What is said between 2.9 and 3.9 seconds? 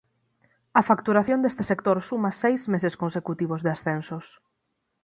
consecutivos de